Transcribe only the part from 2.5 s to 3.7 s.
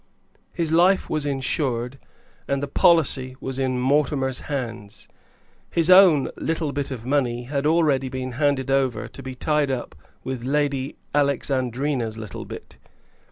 the policy was